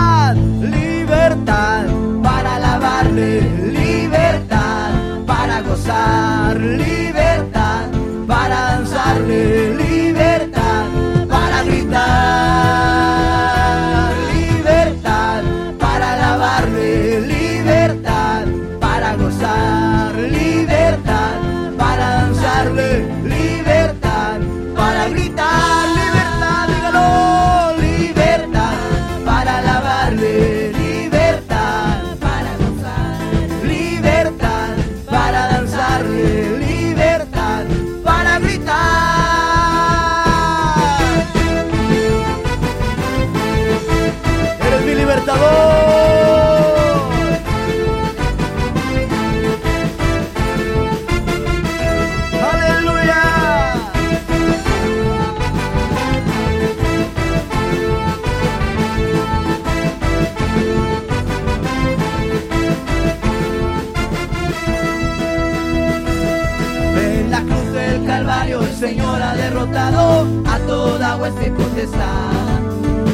Hueste 71.22 71.46
y 71.46 71.50
potestad. 71.50 72.32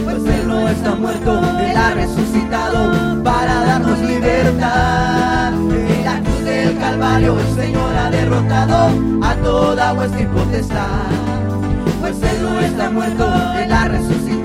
Pues 0.04 0.24
Él 0.24 0.48
no 0.48 0.66
está 0.66 0.94
muerto, 0.94 1.40
Él 1.60 1.76
ha 1.76 1.90
resucitado 1.90 3.22
para 3.22 3.64
darnos 3.64 3.98
libertad. 3.98 5.52
En 5.52 6.04
la 6.04 6.20
cruz 6.20 6.44
del 6.44 6.78
Calvario 6.78 7.38
el 7.38 7.54
Señor 7.54 7.94
ha 7.96 8.10
derrotado 8.10 8.92
a 9.22 9.34
toda 9.36 9.92
hueste 9.92 10.26
potestad. 10.26 11.10
Pues 12.00 12.16
Él 12.22 12.42
no 12.42 12.60
está 12.60 12.90
muerto, 12.90 13.26
Él 13.58 13.72
ha 13.72 13.88
resucitado 13.88 14.37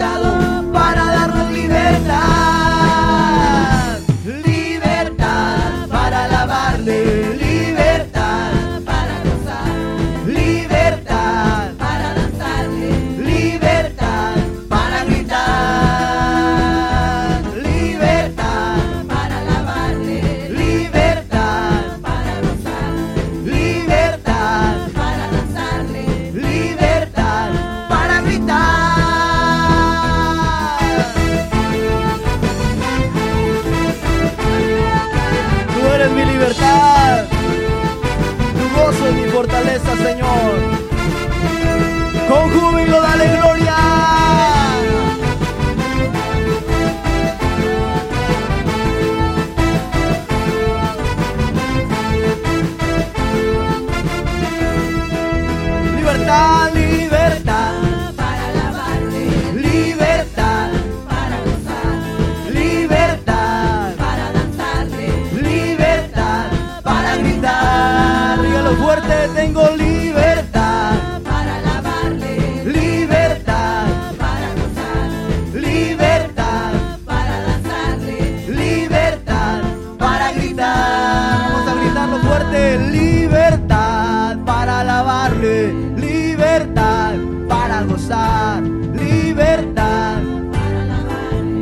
libertad 85.97 87.15
para 87.47 87.83
gozar, 87.83 88.61
libertad. 88.63 90.21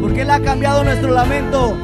Porque 0.02 0.22
Él 0.22 0.32
ha 0.32 0.40
cambiado 0.40 0.84
nuestro 0.84 1.12
lamento. 1.12 1.78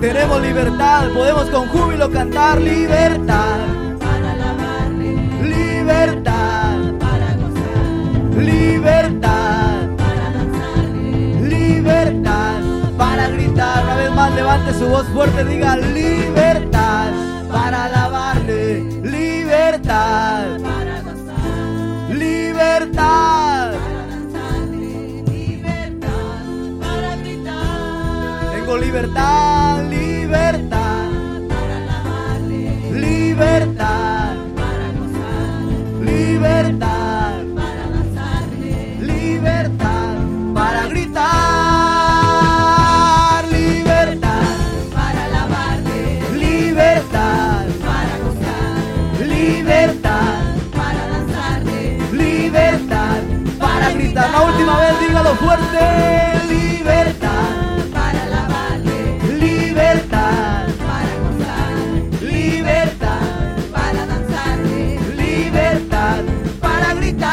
Tenemos 0.00 0.40
libertad, 0.42 1.08
podemos 1.12 1.50
con 1.50 1.68
júbilo 1.68 2.10
cantar 2.10 2.60
libertad, 2.60 3.58
libertad, 5.42 6.76
libertad. 8.36 9.50
libertad 11.40 12.60
para 12.96 13.28
gritar. 13.28 13.84
Una 13.84 13.96
vez 13.96 14.10
más, 14.14 14.34
levante 14.34 14.74
su 14.74 14.86
voz 14.86 15.06
fuerte, 15.08 15.44
diga 15.44 15.76
libertad 15.76 17.10
para 17.50 17.84
alabarle, 17.86 18.82
libertad, 19.02 20.49
libertad. 22.90 23.72
Para 23.72 24.06
danzar 24.06 24.68
libertad, 25.32 26.08
para 26.80 27.16
gritar. 27.16 28.52
Tengo 28.52 28.76
libertad. 28.78 29.79
Fuerte, 55.36 55.78
libertad, 56.48 57.78
para 57.92 58.22
alabarle, 58.24 59.18
libertad, 59.38 60.66
para 60.86 61.12
gozar, 61.24 61.72
libertad, 62.22 63.20
para 63.72 64.06
danzarle, 64.06 64.98
libertad 65.16 66.22
para 66.60 66.94
gritar. 66.94 67.30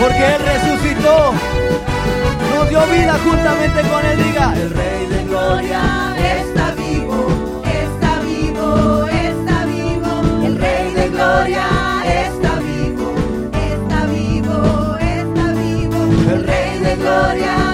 Porque 0.00 0.24
Él 0.34 0.42
resucitó, 0.44 1.32
nos 2.54 2.68
dio 2.68 2.86
vida 2.86 3.16
juntamente 3.24 3.80
con 3.82 4.04
Él. 4.04 4.22
Diga, 4.24 4.52
el 4.54 4.70
Rey 4.70 5.06
de 5.06 5.24
Gloria. 5.24 6.14
está 6.18 6.65
glória. 17.16 17.65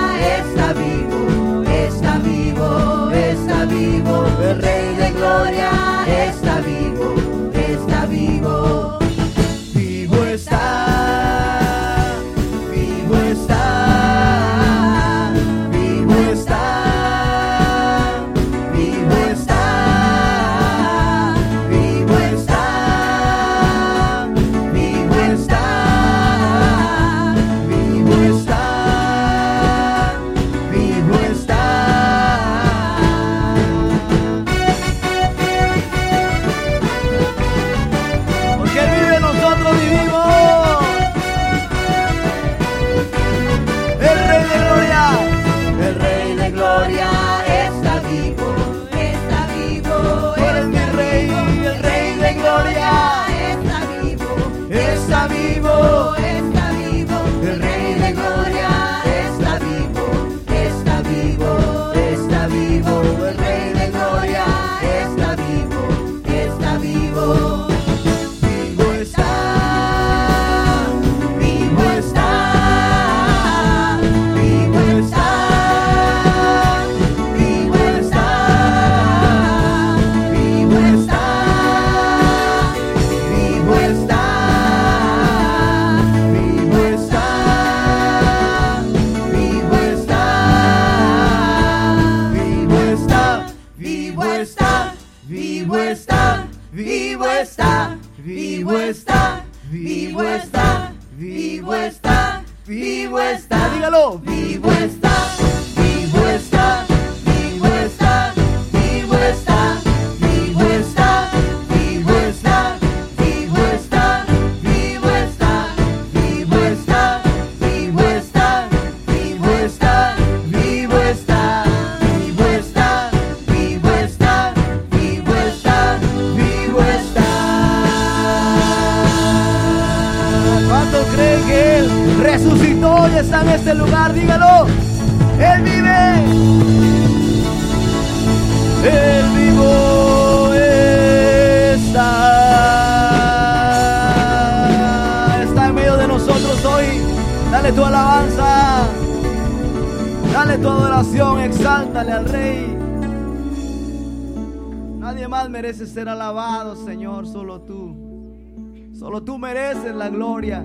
Solo 158.93 159.23
tú 159.23 159.39
mereces 159.39 159.95
la 159.95 160.09
gloria. 160.11 160.65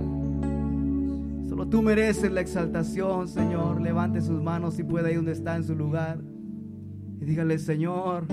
Solo 1.48 1.68
tú 1.68 1.82
mereces 1.82 2.32
la 2.32 2.42
exaltación, 2.42 3.28
Señor. 3.28 3.82
Levante 3.82 4.22
sus 4.22 4.42
manos 4.42 4.76
si 4.76 4.84
puede 4.84 5.10
ahí 5.10 5.16
donde 5.16 5.32
está 5.32 5.56
en 5.56 5.64
su 5.64 5.76
lugar. 5.76 6.20
Y 7.20 7.26
dígale, 7.26 7.58
Señor, 7.58 8.26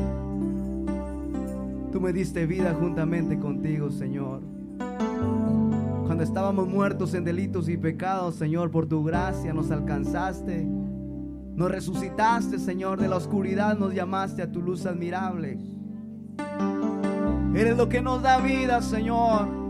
tú 1.93 2.01
me 2.01 2.13
diste 2.13 2.45
vida 2.45 2.77
juntamente 2.79 3.39
contigo, 3.39 3.91
Señor. 3.91 4.43
Cuando 6.05 6.23
estábamos 6.23 6.69
muertos 6.69 7.15
en 7.15 7.25
delitos 7.25 7.69
y 7.69 7.77
pecados, 7.77 8.35
Señor, 8.35 8.71
por 8.71 8.87
tu 8.87 9.03
gracia 9.05 9.55
nos 9.55 9.71
alcanzaste. 9.71 10.65
Nos 10.65 11.71
resucitaste, 11.71 12.59
Señor, 12.59 13.01
de 13.01 13.09
la 13.09 13.17
oscuridad 13.17 13.79
nos 13.79 13.95
llamaste 13.95 14.43
a 14.43 14.51
tu 14.51 14.61
luz 14.61 14.85
admirable. 14.87 15.59
Eres 17.55 17.77
lo 17.77 17.89
que 17.89 18.03
nos 18.03 18.21
da 18.21 18.39
vida, 18.39 18.83
Señor. 18.83 19.64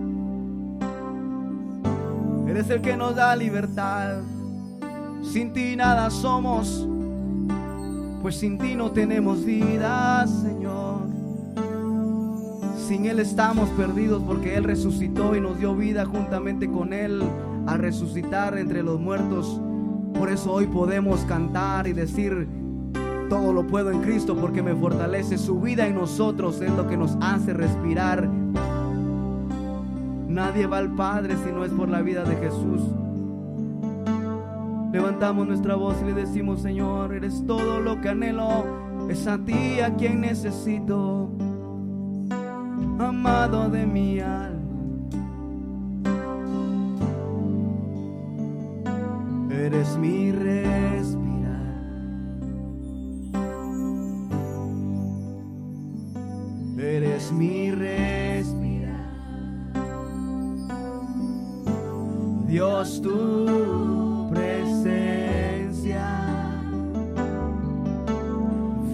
Eres 2.55 2.71
el 2.71 2.83
que 2.83 2.97
nos 2.97 3.17
da 3.17 3.35
libertad. 3.35 4.19
Sin 5.23 5.53
ti 5.53 5.75
nada 5.75 6.09
somos, 6.09 6.87
pues 8.23 8.37
sin 8.37 8.59
ti 8.59 8.77
no 8.77 8.93
tenemos 8.93 9.45
vida, 9.45 10.25
Señor. 10.29 11.01
Sin 12.87 13.07
Él 13.07 13.19
estamos 13.19 13.69
perdidos 13.71 14.23
porque 14.25 14.55
Él 14.55 14.63
resucitó 14.63 15.35
y 15.35 15.41
nos 15.41 15.59
dio 15.59 15.75
vida 15.75 16.07
juntamente 16.07 16.71
con 16.71 16.93
Él 16.93 17.25
a 17.67 17.77
resucitar 17.77 18.57
entre 18.57 18.85
los 18.85 19.01
muertos. 19.01 19.61
Por 20.17 20.31
eso 20.31 20.53
hoy 20.53 20.69
podemos 20.69 21.23
cantar 21.23 21.89
y 21.89 21.93
decir, 21.93 22.47
todo 23.29 23.53
lo 23.53 23.67
puedo 23.67 23.91
en 23.91 24.01
Cristo 24.01 24.37
porque 24.37 24.63
me 24.63 24.77
fortalece. 24.77 25.39
Su 25.39 25.61
vida 25.61 25.89
en 25.89 25.97
nosotros 25.97 26.61
es 26.61 26.71
lo 26.71 26.87
que 26.87 26.97
nos 26.97 27.17
hace 27.21 27.53
respirar. 27.53 28.31
Nadie 30.35 30.67
va 30.67 30.79
al 30.79 30.91
Padre 30.91 31.37
si 31.37 31.53
no 31.53 31.65
es 31.65 31.71
por 31.71 31.89
la 31.89 32.03
vida 32.03 32.25
de 32.25 32.35
Jesús. 32.35 32.83
Levantamos 34.93 35.47
nuestra 35.47 35.77
voz 35.77 35.95
y 36.03 36.07
le 36.07 36.13
decimos, 36.13 36.61
Señor, 36.61 37.15
eres 37.15 37.47
todo 37.47 37.79
lo 37.79 38.01
que 38.01 38.09
anhelo, 38.09 38.65
es 39.09 39.29
a 39.29 39.39
ti 39.39 39.79
a 39.79 39.95
quien 39.95 40.23
necesito, 40.23 41.31
amado 42.99 43.69
de 43.69 43.87
mi 43.87 44.19
alma. 44.19 44.59
Eres 49.53 49.97
mi 49.99 50.33
respirar. 50.33 51.15
Eres 56.77 57.31
mi 57.31 57.71
respirar. 57.71 58.64
Dios 62.55 63.03
tu 63.03 64.31
presencia 64.33 66.07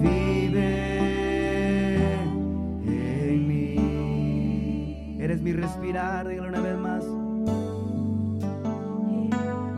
vive 0.00 0.94
en 2.86 3.46
mí. 3.46 5.16
Eres 5.20 5.42
mi 5.42 5.52
respirar, 5.52 6.26
dígalo 6.26 6.48
una 6.48 6.60
vez 6.62 6.78
más. 6.78 7.04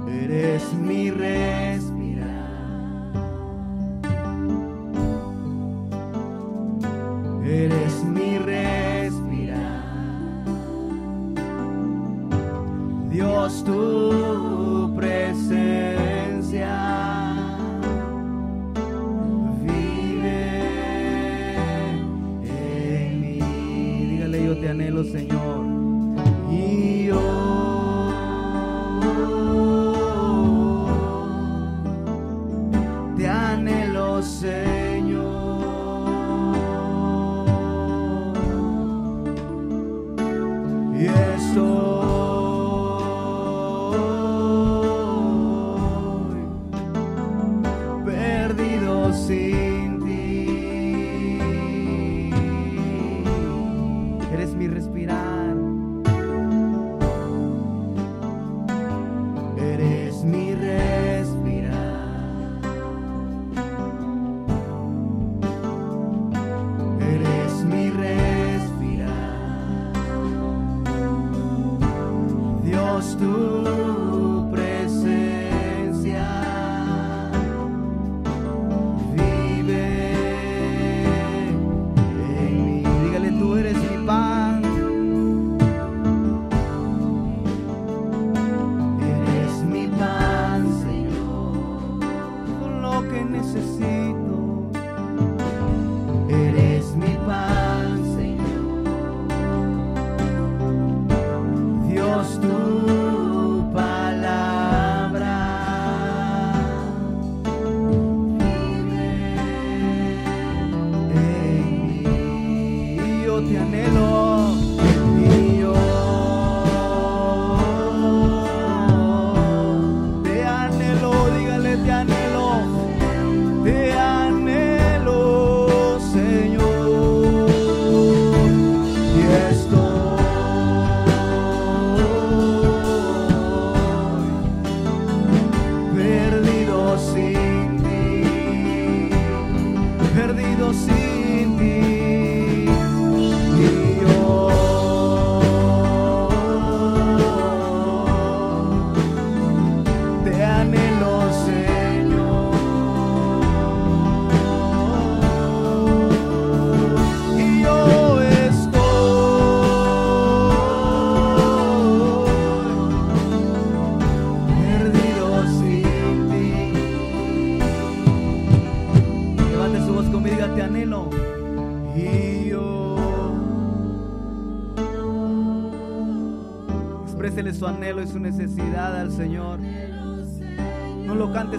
Eres 0.08 0.62
mi 0.74 1.10
respirar. 1.10 1.51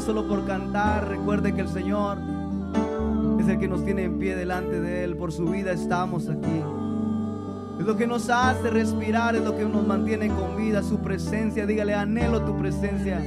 solo 0.04 0.28
por 0.28 0.46
cantar. 0.46 1.08
Recuerde 1.08 1.54
que 1.54 1.62
el 1.62 1.70
Señor 1.70 2.18
es 3.39 3.48
el 3.48 3.58
que 3.58 3.68
nos 3.68 3.86
tiene 3.86 4.04
en 4.04 4.20
pie 4.20 4.36
delante 4.36 4.80
de 4.82 5.04
Él. 5.04 5.16
Por 5.16 5.32
su 5.32 5.46
vida 5.46 5.72
estamos 5.72 6.30
aquí. 6.30 6.62
Es 7.80 7.86
lo 7.86 7.96
que 7.96 8.06
nos 8.06 8.30
hace 8.30 8.70
respirar, 8.70 9.36
es 9.36 9.44
lo 9.44 9.56
que 9.56 9.63
nos 9.63 9.88
mantiene 9.88 10.28
con 10.28 10.58
vida, 10.58 10.84
su 10.84 11.00
presencia. 11.00 11.66
Dígale, 11.66 11.94
anhelo 11.94 12.42
tu 12.42 12.58
presencia. 12.58 13.24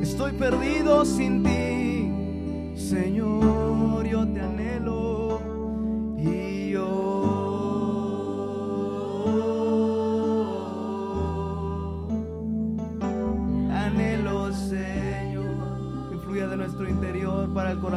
Estoy 0.00 0.32
perdido 0.32 1.04
sin 1.04 1.44
ti, 1.44 2.76
Señor. 2.76 3.49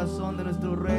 corazón 0.03 0.35
de 0.35 0.43
nuestro 0.43 0.75
rey. 0.75 0.92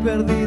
perdí. 0.00 0.39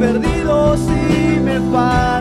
perdido 0.00 0.76
si 0.78 1.38
me 1.40 1.60
falta. 1.70 2.19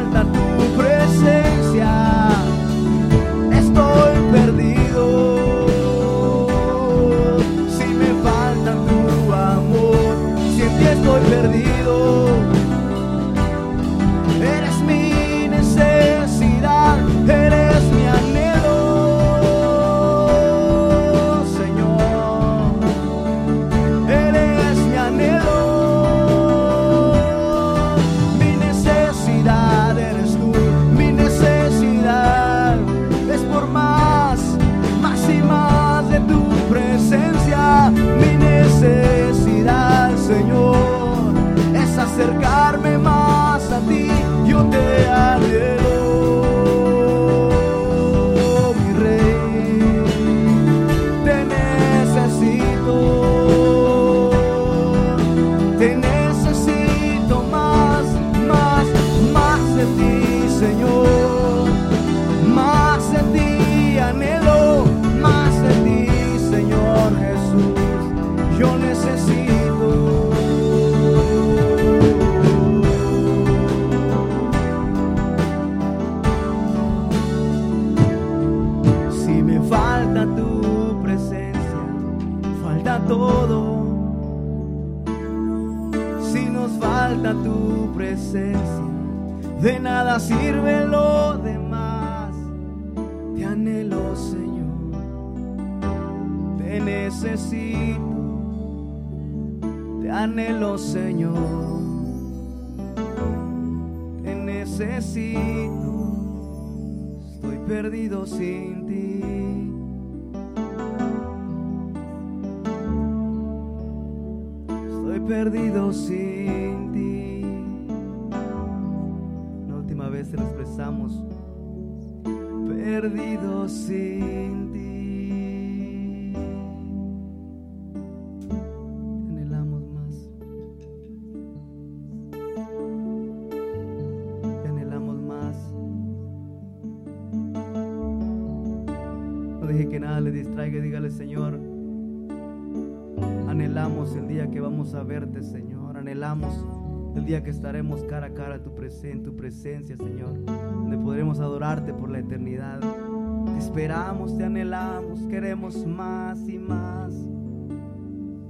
el 147.15 147.25
día 147.25 147.43
que 147.43 147.49
estaremos 147.49 148.03
cara 148.03 148.27
a 148.27 148.33
cara 148.33 148.61
tu 148.61 148.71
en 149.03 149.23
tu 149.23 149.35
presencia, 149.35 149.97
Señor, 149.97 150.45
donde 150.45 150.97
podremos 150.97 151.39
adorarte 151.39 151.93
por 151.93 152.09
la 152.09 152.19
eternidad. 152.19 152.79
Te 152.79 153.57
esperamos, 153.57 154.37
te 154.37 154.45
anhelamos, 154.45 155.21
queremos 155.23 155.85
más 155.85 156.47
y 156.47 156.57
más. 156.57 157.13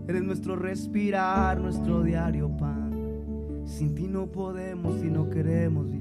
Eres 0.07 0.23
nuestro 0.23 0.55
respirar, 0.55 1.59
nuestro 1.59 2.03
diario 2.03 2.55
pan. 2.57 3.63
Sin 3.65 3.93
ti 3.95 4.07
no 4.07 4.27
podemos 4.27 5.03
y 5.03 5.09
no 5.09 5.29
queremos 5.29 5.91
vivir. 5.91 5.98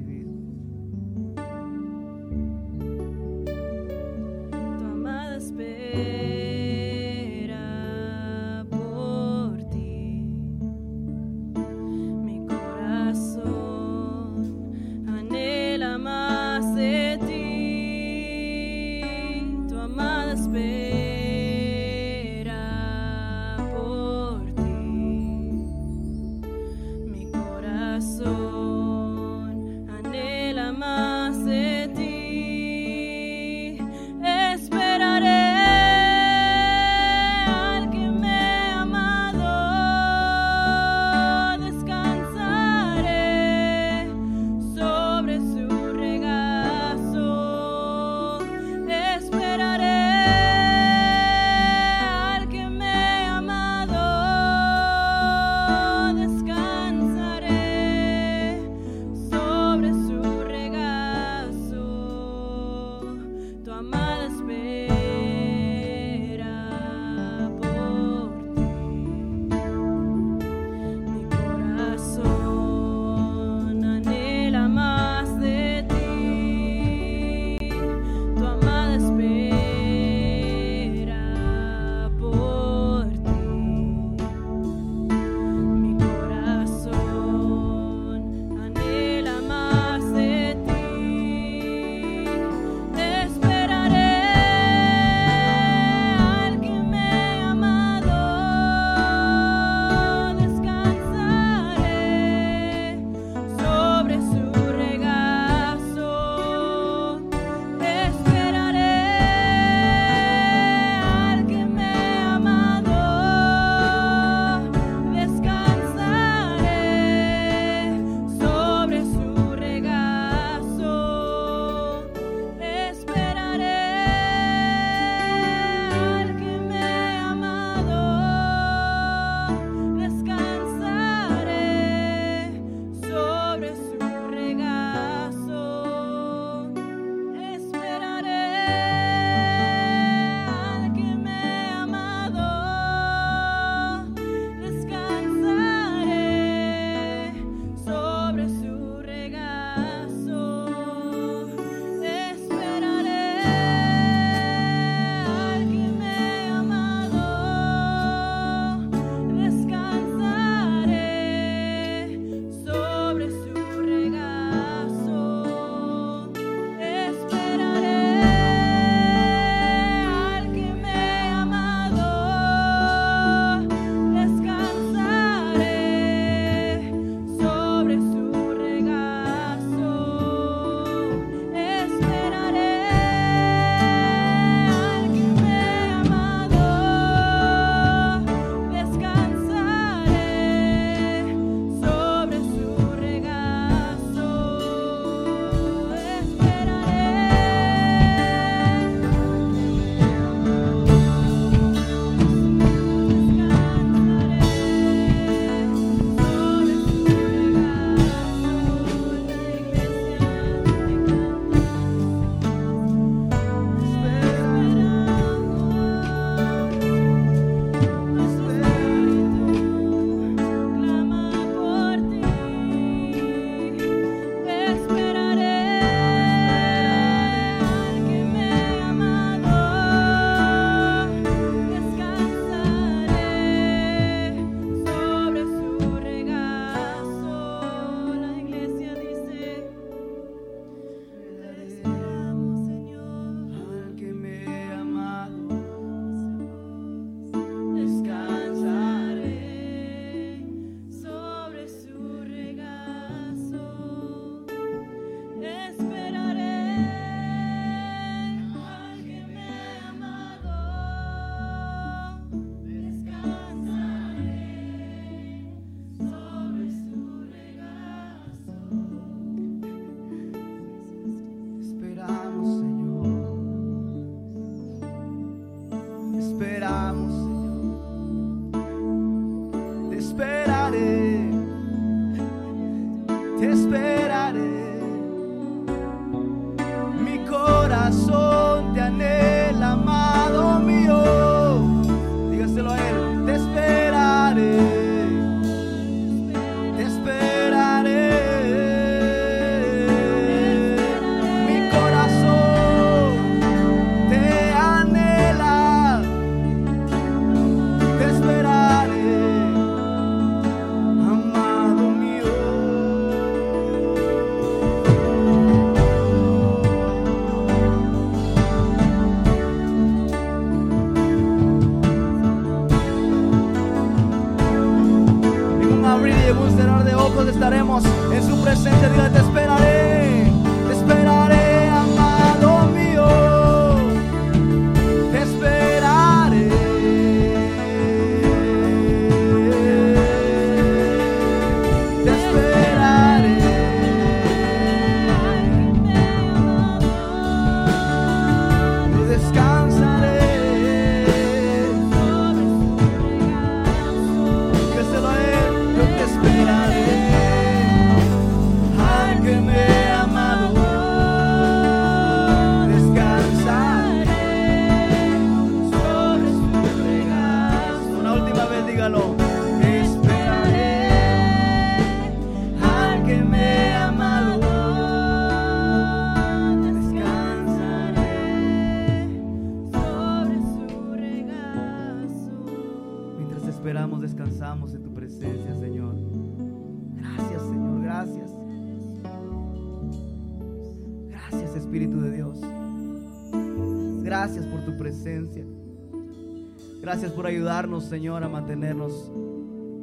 Señor, 397.84 398.24
a 398.24 398.28
mantenernos 398.28 399.12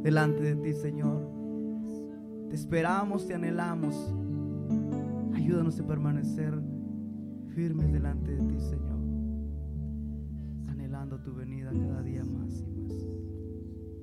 delante 0.04 0.44
de 0.44 0.56
ti, 0.56 0.74
Señor. 0.74 1.30
Te 2.50 2.56
esperamos, 2.56 3.28
te 3.28 3.34
anhelamos. 3.34 3.96
Ayúdanos 5.34 5.80
a 5.80 5.88
permanecer 5.88 6.54
firmes 7.54 7.92
delante 7.92 8.32
de 8.32 8.38
ti, 8.38 8.60
Señor. 8.60 9.00
Anhelando 10.68 11.20
tu 11.22 11.34
venida 11.34 11.72
cada 11.72 12.02
día 12.04 12.24
más 12.24 12.62
y 12.62 12.68
más. 12.68 12.94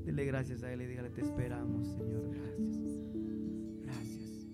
Dele 0.05 0.25
gracias 0.25 0.63
a 0.63 0.73
Él 0.73 0.83
y 0.83 0.87
dígale, 0.87 1.11
te 1.11 1.21
esperamos, 1.21 1.87
Señor. 1.89 2.23
Gracias. 2.33 3.01
Gracias. 3.83 4.49